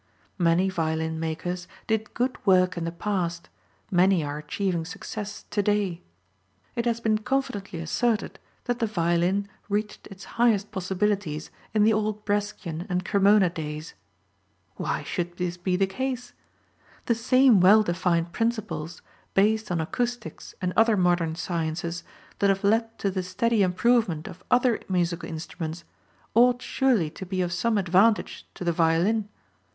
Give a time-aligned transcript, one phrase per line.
[0.39, 3.49] Many violin makers did good work in the past,
[3.91, 6.01] many are achieving success to day.
[6.75, 12.25] It has been confidently asserted that the violin reached its highest possibilities in the old
[12.25, 13.93] Brescian and Cremona days.
[14.75, 16.33] Why should this be the case?
[17.05, 19.03] The same well defined principles,
[19.35, 22.03] based on acoustics and other modern sciences,
[22.39, 25.83] that have led to the steady improvement of other musical instruments
[26.33, 29.29] ought surely to be of some advantage to the violin.